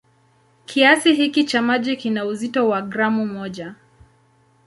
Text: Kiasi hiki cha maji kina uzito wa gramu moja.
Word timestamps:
Kiasi 0.65 1.13
hiki 1.13 1.43
cha 1.43 1.61
maji 1.61 1.97
kina 1.97 2.25
uzito 2.25 2.67
wa 2.69 2.81
gramu 2.81 3.25
moja. 3.27 3.75